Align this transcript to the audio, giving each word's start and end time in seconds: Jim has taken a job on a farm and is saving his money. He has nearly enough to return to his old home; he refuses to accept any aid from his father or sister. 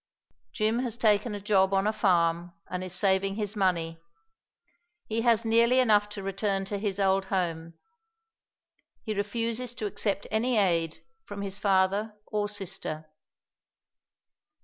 Jim 0.51 0.79
has 0.79 0.97
taken 0.97 1.35
a 1.35 1.39
job 1.39 1.75
on 1.75 1.85
a 1.85 1.93
farm 1.93 2.53
and 2.71 2.83
is 2.83 2.91
saving 2.91 3.35
his 3.35 3.55
money. 3.55 4.01
He 5.05 5.21
has 5.21 5.45
nearly 5.45 5.77
enough 5.79 6.09
to 6.09 6.23
return 6.23 6.65
to 6.65 6.79
his 6.79 6.99
old 6.99 7.25
home; 7.25 7.75
he 9.03 9.13
refuses 9.13 9.75
to 9.75 9.85
accept 9.85 10.25
any 10.31 10.57
aid 10.57 11.03
from 11.23 11.43
his 11.43 11.59
father 11.59 12.15
or 12.25 12.49
sister. 12.49 13.11